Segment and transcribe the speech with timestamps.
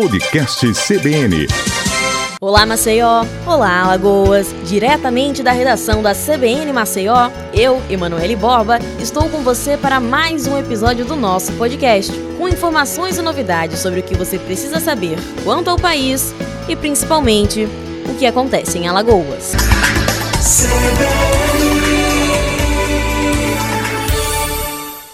[0.00, 1.48] Podcast CBN.
[2.40, 9.38] Olá Maceió, olá Alagoas, diretamente da redação da CBN Maceió, eu, Emanuele Borba, estou com
[9.38, 14.14] você para mais um episódio do nosso podcast, com informações e novidades sobre o que
[14.14, 16.32] você precisa saber quanto ao país
[16.68, 17.66] e principalmente
[18.08, 19.52] o que acontece em Alagoas.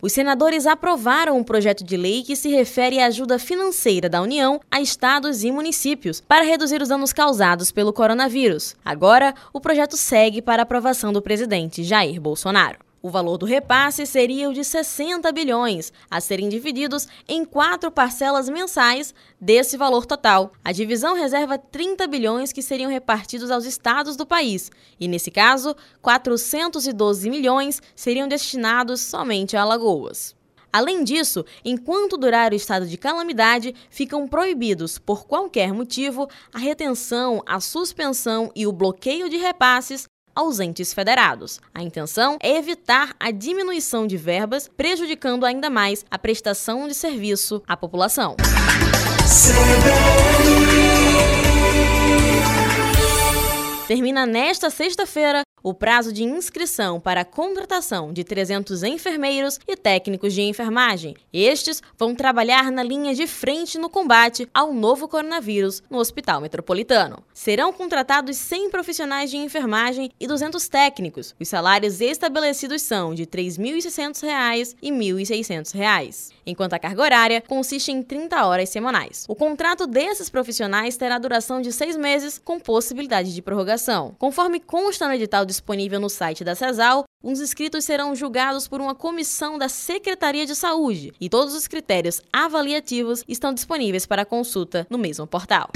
[0.00, 4.60] Os senadores aprovaram um projeto de lei que se refere à ajuda financeira da União
[4.70, 8.76] a estados e municípios para reduzir os danos causados pelo coronavírus.
[8.84, 12.87] Agora, o projeto segue para aprovação do presidente Jair Bolsonaro.
[13.00, 18.48] O valor do repasse seria o de 60 bilhões, a serem divididos em quatro parcelas
[18.48, 20.52] mensais desse valor total.
[20.64, 25.76] A divisão reserva 30 bilhões que seriam repartidos aos estados do país, e nesse caso,
[26.02, 30.36] 412 milhões seriam destinados somente a Alagoas.
[30.72, 37.42] Além disso, enquanto durar o estado de calamidade, ficam proibidos, por qualquer motivo, a retenção,
[37.46, 41.60] a suspensão e o bloqueio de repasses aos entes federados.
[41.74, 47.60] A intenção é evitar a diminuição de verbas, prejudicando ainda mais a prestação de serviço
[47.66, 48.36] à população.
[53.88, 60.32] Termina nesta sexta-feira o prazo de inscrição para a contratação de 300 enfermeiros e técnicos
[60.32, 61.16] de enfermagem.
[61.32, 67.22] Estes vão trabalhar na linha de frente no combate ao novo coronavírus no Hospital Metropolitano.
[67.32, 71.34] Serão contratados 100 profissionais de enfermagem e 200 técnicos.
[71.38, 77.92] Os salários estabelecidos são de R$ 3.600 e R$ 1.600, enquanto a carga horária consiste
[77.92, 79.24] em 30 horas semanais.
[79.28, 84.14] O contrato desses profissionais terá duração de seis meses, com possibilidade de prorrogação.
[84.18, 88.94] Conforme consta no edital disponível no site da CESAL, os inscritos serão julgados por uma
[88.94, 94.96] comissão da Secretaria de Saúde e todos os critérios avaliativos estão disponíveis para consulta no
[94.96, 95.68] mesmo portal.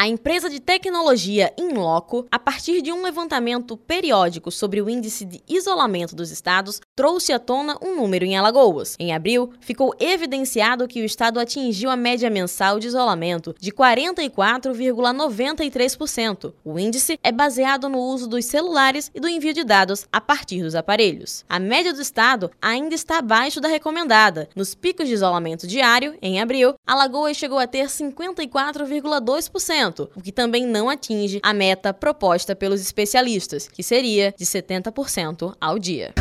[0.00, 5.42] A empresa de tecnologia Inloco, a partir de um levantamento periódico sobre o índice de
[5.48, 8.94] isolamento dos estados, trouxe à tona um número em Alagoas.
[9.00, 16.54] Em abril, ficou evidenciado que o estado atingiu a média mensal de isolamento de 44,93%.
[16.64, 20.62] O índice é baseado no uso dos celulares e do envio de dados a partir
[20.62, 21.44] dos aparelhos.
[21.48, 24.48] A média do estado ainda está abaixo da recomendada.
[24.54, 30.66] Nos picos de isolamento diário, em abril, Alagoas chegou a ter 54,2% o que também
[30.66, 36.14] não atinge a meta proposta pelos especialistas, que seria de 70% ao dia.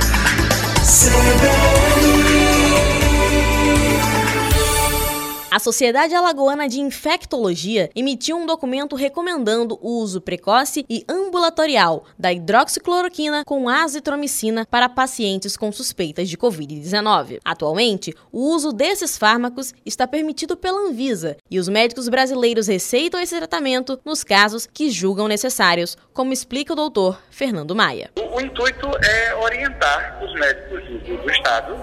[5.57, 12.31] A Sociedade Alagoana de Infectologia emitiu um documento recomendando o uso precoce e ambulatorial da
[12.31, 17.39] hidroxicloroquina com azitromicina para pacientes com suspeitas de Covid-19.
[17.43, 23.35] Atualmente, o uso desses fármacos está permitido pela Anvisa e os médicos brasileiros receitam esse
[23.35, 28.11] tratamento nos casos que julgam necessários, como explica o doutor Fernando Maia.
[28.15, 30.83] O, intuito é orientar os médicos
[31.23, 31.75] do Estado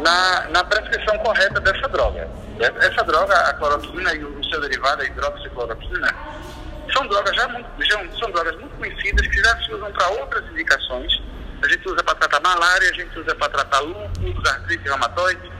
[0.00, 2.28] na, na prescrição correta dessa droga.
[2.58, 6.14] Essa droga, a cloroquina e o seu derivado, a hidroxicloroquina,
[6.92, 10.44] são drogas já, muito, já são drogas muito conhecidas que já se usam para outras
[10.50, 11.12] indicações.
[11.62, 15.52] A gente usa para tratar malária, a gente usa para tratar lúpus, artrite reumatoide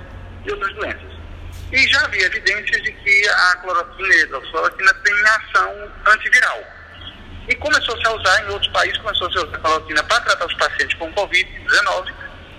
[0.45, 1.15] e outras doenças.
[1.73, 6.63] E já havia evidências de que a cloroquina e a hidroxicloroquina têm ação antiviral.
[7.49, 10.55] E começou-se a usar em outros países, começou-se a usar a cloroquina para tratar os
[10.55, 12.13] pacientes com Covid-19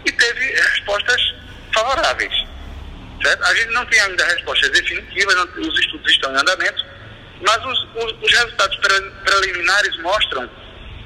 [0.05, 1.35] e teve respostas
[1.75, 2.33] favoráveis.
[3.21, 3.43] Certo?
[3.43, 6.85] A gente não tem ainda respostas definitivas, não, os estudos estão em andamento,
[7.41, 10.49] mas os, os, os resultados pre, preliminares mostram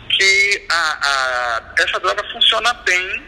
[0.10, 3.24] que a, a, essa droga funciona bem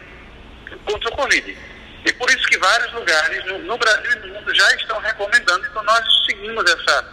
[0.84, 1.58] contra o Covid.
[2.04, 5.66] E por isso que vários lugares no, no Brasil e no mundo já estão recomendando,
[5.66, 7.04] então nós seguimos essa,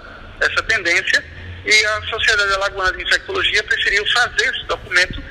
[0.41, 1.23] essa tendência
[1.65, 5.21] e a Sociedade Alagoana de Infectologia preferiu fazer esse documento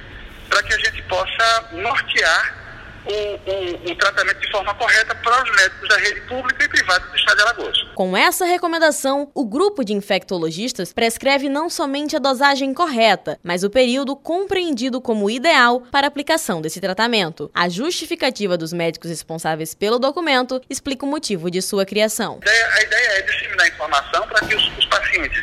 [0.48, 2.67] para que a gente possa nortear
[3.08, 7.06] o, o, o, tratamento de forma correta para os médicos da rede pública e privada
[7.06, 7.82] do Estado de Alagoas.
[7.94, 13.70] Com essa recomendação, o grupo de infectologistas prescreve não somente a dosagem correta, mas o
[13.70, 17.50] período compreendido como ideal para a aplicação desse tratamento.
[17.54, 22.38] A justificativa dos médicos responsáveis pelo documento explica o motivo de sua criação.
[22.42, 25.42] A ideia, a ideia é disseminar informação para que os, os pacientes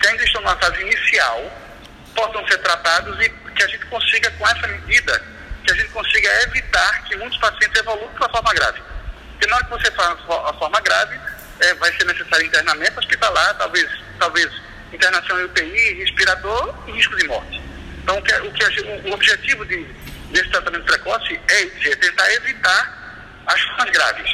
[0.00, 1.42] que ainda estão na fase inicial
[2.14, 6.42] possam ser tratados e que a gente consiga, com essa medida, que a gente consiga
[6.42, 8.82] evitar que muitos pacientes evoluam para a forma grave.
[9.32, 11.18] Porque na hora que você faz a forma grave,
[11.60, 13.88] é, vai ser necessário internamento hospitalar, talvez,
[14.18, 14.50] talvez
[14.92, 17.62] internação em UTI, respirador e risco de morte.
[18.02, 19.84] Então, o, que, o, que o objetivo de,
[20.30, 24.30] desse tratamento precoce é, é tentar evitar as formas graves.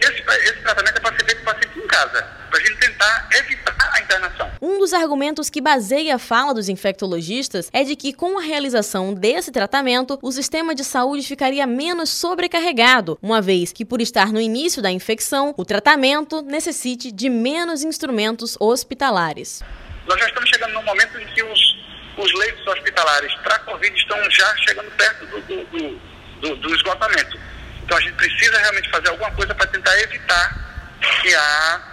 [0.00, 3.76] Esse, esse tratamento é para ser feito paciente em casa, para a gente tentar evitar
[3.78, 4.50] a internação.
[4.60, 9.14] Um dos argumentos que baseia a fala dos infectologistas é de que, com a realização
[9.14, 14.40] desse tratamento, o sistema de saúde ficaria menos sobrecarregado, uma vez que, por estar no
[14.40, 19.62] início da infecção, o tratamento necessite de menos instrumentos hospitalares.
[20.06, 21.78] Nós já estamos chegando num momento em que os,
[22.18, 26.00] os leitos hospitalares para a Covid estão já chegando perto do, do,
[26.40, 27.38] do, do esgotamento.
[27.84, 31.89] Então a gente precisa realmente fazer alguma coisa para tentar evitar que a,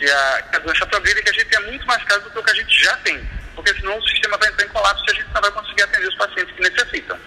[0.00, 2.30] que a, que a doença progrida e que a gente tenha muito mais casos do
[2.30, 3.22] que o que a gente já tem.
[3.54, 6.08] Porque senão o sistema vai entrar em colapso e a gente não vai conseguir atender
[6.08, 7.18] os pacientes que necessitam.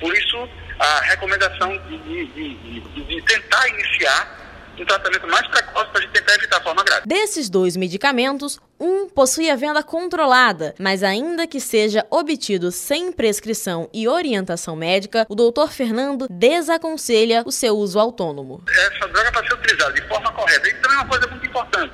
[0.00, 0.48] Por isso,
[0.80, 4.40] a recomendação de, de, de, de tentar iniciar
[4.76, 7.06] um tratamento mais precoce para a gente tentar evitar a forma grave.
[7.06, 8.58] Desses dois medicamentos,
[9.14, 15.34] possui a venda controlada, mas ainda que seja obtido sem prescrição e orientação médica, o
[15.34, 18.64] doutor Fernando desaconselha o seu uso autônomo.
[18.68, 21.92] Essa droga para ser utilizada de forma correta, também é uma coisa muito importante,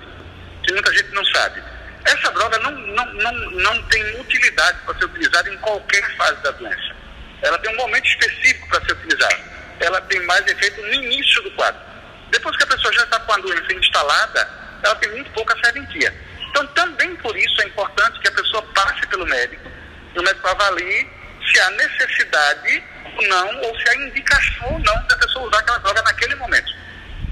[0.64, 1.62] que muita gente não sabe.
[2.06, 6.50] Essa droga não, não, não, não tem utilidade para ser utilizada em qualquer fase da
[6.52, 6.96] doença.
[7.42, 9.38] Ela tem um momento específico para ser utilizada.
[9.80, 11.80] Ela tem mais efeito no início do quadro.
[12.30, 14.48] Depois que a pessoa já está com a doença instalada,
[14.82, 16.29] ela tem muito pouca serventia.
[16.50, 19.70] Então, também por isso é importante que a pessoa passe pelo médico
[20.14, 21.08] e o médico avalie
[21.50, 22.84] se há necessidade
[23.16, 26.72] ou não, ou se há indicação ou não da pessoa usar aquela droga naquele momento.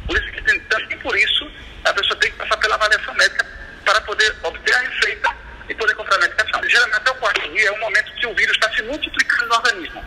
[0.07, 1.51] Por isso que tem, também por isso
[1.85, 3.47] a pessoa tem que passar pela avaliação médica
[3.85, 5.37] para poder obter a receita
[5.69, 6.63] e poder comprar a medicação.
[6.69, 9.55] Geralmente até o quarto dia é o momento que o vírus está se multiplicando no
[9.55, 10.05] organismo.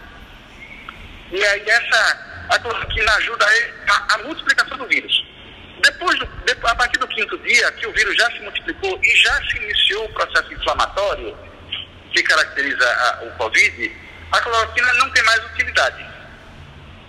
[1.31, 3.45] E aí essa a cloroquina ajuda
[3.87, 5.20] a, a multiplicação do vírus.
[6.01, 6.27] Depois, do,
[6.67, 10.05] a partir do quinto dia, que o vírus já se multiplicou e já se iniciou
[10.05, 11.37] o processo inflamatório
[12.11, 13.95] que caracteriza a, o Covid,
[14.31, 16.03] a cloroquina não tem mais utilidade.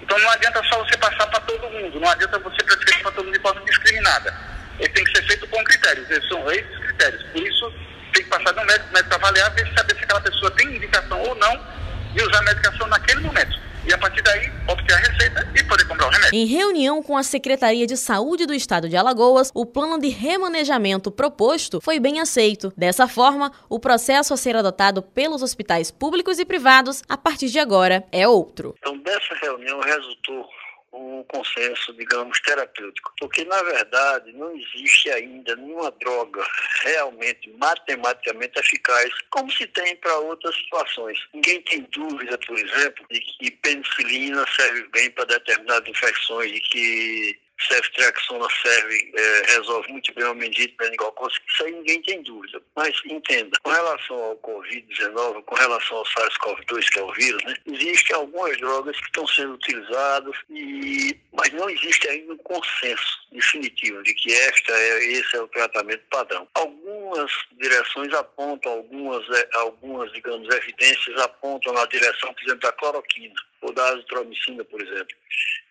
[0.03, 3.25] Então não adianta só você passar para todo mundo, não adianta você prescrever para todo
[3.25, 4.35] mundo de forma discriminada.
[4.79, 7.23] Ele tem que ser feito com critérios, esses são esses critérios.
[7.33, 7.75] Por isso,
[8.13, 11.35] tem que passar um médico, médico avaliar, ver saber se aquela pessoa tem indicação ou
[11.37, 11.67] não
[12.13, 13.59] de usar a medicação naquele momento.
[13.87, 16.39] E a partir daí, obter a receita e poder comprar o remédio.
[16.39, 21.11] Em reunião com a Secretaria de Saúde do Estado de Alagoas, o plano de remanejamento
[21.11, 22.73] proposto foi bem aceito.
[22.77, 27.59] Dessa forma, o processo a ser adotado pelos hospitais públicos e privados a partir de
[27.59, 28.75] agora é outro.
[28.79, 30.49] Então, dessa reunião resultou
[30.93, 33.13] um consenso, digamos, terapêutico.
[33.19, 36.45] Porque, na verdade, não existe ainda nenhuma droga
[36.83, 41.19] realmente, matematicamente eficaz, como se tem para outras situações.
[41.33, 47.42] Ninguém tem dúvida, por exemplo, de que penicilina serve bem para determinadas infecções, de que
[47.61, 52.61] ceftriaxona serve, é, resolve muito bem o meningite meningocócica, isso aí ninguém tem dúvida.
[52.77, 57.55] Mas entenda, com relação ao Covid-19, com relação ao SARS-CoV-2, que é o vírus, né,
[57.67, 64.03] existem algumas drogas que estão sendo utilizadas, e, mas não existe ainda um consenso definitivo
[64.03, 66.47] de que esta é, esse é o tratamento padrão.
[66.55, 67.31] Algumas
[67.61, 73.73] direções apontam, algumas, é, algumas, digamos, evidências apontam na direção, por exemplo, da cloroquina ou
[73.73, 75.17] da azitromicina, por exemplo.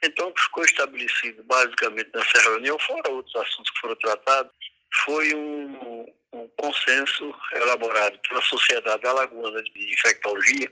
[0.04, 4.52] Então, ficou estabelecido basicamente nessa reunião, fora outros assuntos que foram tratados,
[5.06, 10.72] foi um, um consenso elaborado pela Sociedade Alagoana de Infectologia,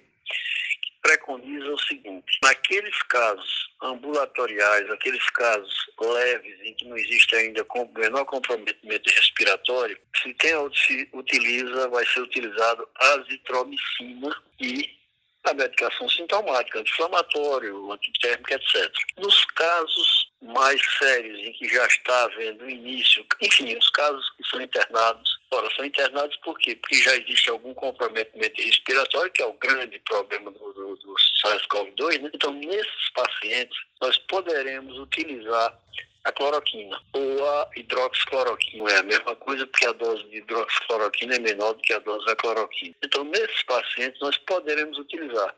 [1.10, 7.66] preconiza o seguinte: naqueles casos ambulatoriais, aqueles casos leves em que não existe ainda
[7.98, 15.00] menor comprometimento respiratório, se quem se utiliza, vai ser utilizado azitromicina e
[15.46, 18.92] a medicação sintomática, anti-inflamatório, antitérmico, etc.
[19.18, 24.62] Nos casos mais sérios, em que já está havendo início, enfim, os casos que são
[24.62, 26.76] internados, ora, são internados por quê?
[26.76, 32.22] Porque já existe algum comprometimento respiratório, que é o grande problema do, do, do SARS-CoV-2,
[32.22, 32.30] né?
[32.34, 35.78] Então, nesses pacientes, nós poderemos utilizar
[36.26, 38.92] a cloroquina ou a hidroxicloroquina.
[38.92, 42.26] É a mesma coisa porque a dose de hidroxicloroquina é menor do que a dose
[42.26, 42.96] da cloroquina.
[43.04, 45.56] Então, nesses pacientes, nós poderemos utilizar.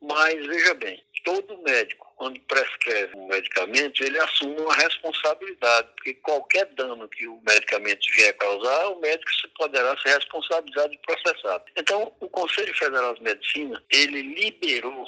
[0.00, 6.64] Mas, veja bem, todo médico, quando prescreve um medicamento, ele assume uma responsabilidade, porque qualquer
[6.74, 11.64] dano que o medicamento vier causar, o médico poderá ser responsabilizado e processado.
[11.76, 15.04] Então, o Conselho Federal de Medicina, ele liberou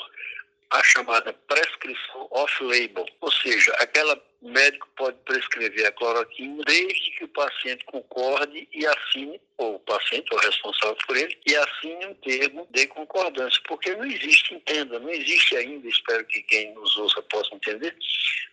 [0.70, 7.28] a chamada prescrição off-label, ou seja, aquela médico pode prescrever a cloroquina desde que o
[7.28, 12.14] paciente concorde e assine, ou o paciente, ou o responsável por ele, e assine um
[12.14, 17.20] termo de concordância, porque não existe, entenda, não existe ainda, espero que quem nos ouça
[17.22, 17.94] possa entender,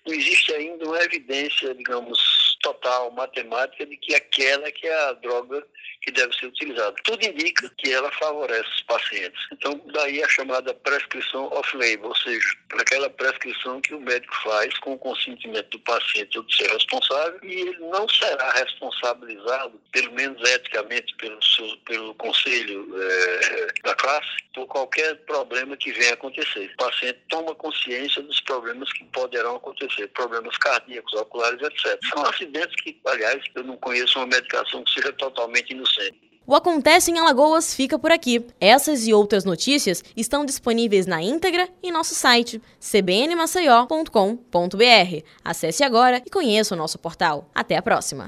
[0.06, 5.66] não existe ainda uma evidência, digamos, total matemática de que aquela que é a droga
[6.02, 6.96] que deve ser utilizada.
[7.04, 9.40] Tudo indica que ela favorece os pacientes.
[9.52, 12.48] Então, daí a chamada prescrição off-label, ou seja,
[12.80, 17.40] aquela prescrição que o médico faz com o consentimento do paciente ou do seu responsável
[17.44, 24.30] e ele não será responsabilizado, pelo menos eticamente, pelo, seu, pelo conselho é, da classe,
[24.54, 26.72] por qualquer problema que venha acontecer.
[26.74, 32.00] O paciente toma consciência dos problemas que poderão acontecer, problemas cardíacos, oculares, etc.
[32.10, 36.28] São acidentes que, aliás, eu não conheço uma medicação que seja totalmente inocente.
[36.46, 38.46] O Acontece em Alagoas fica por aqui.
[38.60, 45.26] Essas e outras notícias estão disponíveis na íntegra em nosso site cbnmaceió.com.br.
[45.44, 47.52] Acesse agora e conheça o nosso portal.
[47.54, 48.26] Até a próxima!